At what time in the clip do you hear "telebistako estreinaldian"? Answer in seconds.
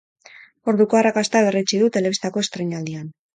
1.99-3.07